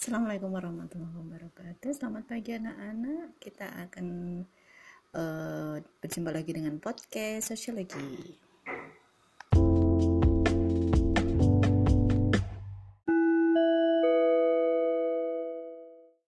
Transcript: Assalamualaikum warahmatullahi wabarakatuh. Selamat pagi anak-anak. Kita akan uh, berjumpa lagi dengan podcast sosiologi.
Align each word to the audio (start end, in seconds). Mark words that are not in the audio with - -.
Assalamualaikum 0.00 0.56
warahmatullahi 0.56 1.12
wabarakatuh. 1.12 1.92
Selamat 1.92 2.24
pagi 2.24 2.56
anak-anak. 2.56 3.36
Kita 3.36 3.68
akan 3.68 4.06
uh, 5.12 5.76
berjumpa 5.76 6.32
lagi 6.32 6.56
dengan 6.56 6.80
podcast 6.80 7.52
sosiologi. 7.52 8.32